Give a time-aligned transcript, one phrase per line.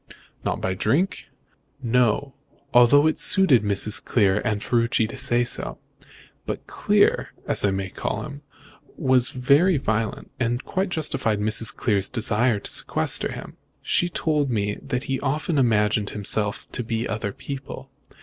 [0.43, 1.25] "Not by drink?"
[1.83, 2.33] "No;
[2.73, 4.03] although it suited Mrs.
[4.03, 5.77] Clear and Ferruci to say so.
[6.47, 8.41] But Clear, as I may call him,
[8.97, 11.75] was very violent, and quite justified Mrs.
[11.75, 13.57] Clear's desire to sequester him.
[13.83, 17.91] She told me that he often imagined himself to be other people.